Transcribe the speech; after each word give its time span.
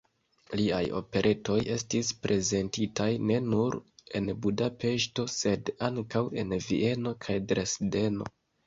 Liaj 0.59 0.79
operetoj 0.99 1.57
estis 1.75 2.09
prezentitaj 2.23 3.07
ne 3.31 3.37
nur 3.51 3.79
en 4.21 4.33
Budapeŝto, 4.47 5.31
sed 5.39 5.73
ankaŭ 5.93 6.27
en 6.45 6.61
Vieno 6.71 7.17
kaj 7.29 7.43
Dresdeno. 7.55 8.35